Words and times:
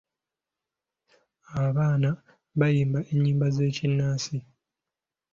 Abaana 1.65 2.09
bayimba 2.59 2.99
ennyimba 3.11 3.47
z'ekinnansi. 3.55 4.35